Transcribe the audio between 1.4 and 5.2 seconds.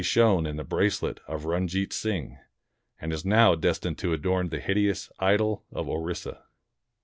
Runjeet Sing, and is now destined to adorn the hideous